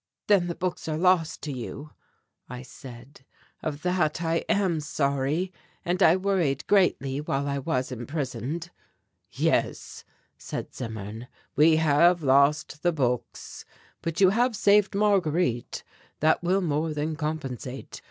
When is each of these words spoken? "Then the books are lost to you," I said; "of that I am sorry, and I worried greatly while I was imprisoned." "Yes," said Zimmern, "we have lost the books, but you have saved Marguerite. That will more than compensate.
"Then 0.25 0.47
the 0.47 0.55
books 0.55 0.87
are 0.87 0.97
lost 0.97 1.43
to 1.43 1.51
you," 1.53 1.91
I 2.49 2.63
said; 2.63 3.23
"of 3.61 3.83
that 3.83 4.19
I 4.23 4.37
am 4.49 4.79
sorry, 4.79 5.53
and 5.85 6.01
I 6.01 6.15
worried 6.15 6.65
greatly 6.65 7.21
while 7.21 7.47
I 7.47 7.59
was 7.59 7.91
imprisoned." 7.91 8.71
"Yes," 9.31 10.03
said 10.39 10.73
Zimmern, 10.73 11.27
"we 11.55 11.75
have 11.75 12.23
lost 12.23 12.81
the 12.81 12.91
books, 12.91 13.63
but 14.01 14.19
you 14.19 14.31
have 14.31 14.55
saved 14.55 14.95
Marguerite. 14.95 15.83
That 16.19 16.41
will 16.41 16.61
more 16.61 16.95
than 16.95 17.15
compensate. 17.15 17.99